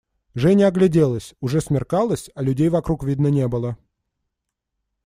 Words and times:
Женя 0.33 0.65
огляделась: 0.69 1.35
уже 1.41 1.61
смеркалось, 1.61 2.31
а 2.33 2.41
людей 2.41 2.69
вокруг 2.69 3.03
видно 3.03 3.27
не 3.27 3.47
было. 3.47 3.77